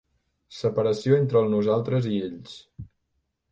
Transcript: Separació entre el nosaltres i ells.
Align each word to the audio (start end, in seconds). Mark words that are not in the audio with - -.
Separació 0.59 1.19
entre 1.25 1.45
el 1.45 1.53
nosaltres 1.55 2.09
i 2.15 2.19
ells. 2.31 2.59